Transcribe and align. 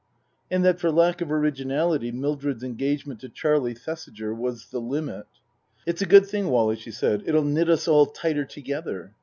and 0.49 0.65
that 0.65 0.79
for 0.79 0.89
lack 0.89 1.21
of 1.21 1.31
originality 1.31 2.11
Mildred's 2.11 2.63
engagement 2.63 3.19
to 3.19 3.29
Charlie 3.29 3.75
Thesiger 3.75 4.33
was" 4.33 4.69
the 4.71 4.81
limit."" 4.81 5.27
It's 5.85 6.01
a 6.01 6.07
good 6.07 6.25
thing, 6.25 6.47
Wally," 6.49 6.75
she 6.75 6.89
said." 6.89 7.21
It'll 7.27 7.45
knit 7.45 7.69
us 7.69 7.87
all 7.87 8.07
tighter 8.07 8.45
together. 8.45 9.13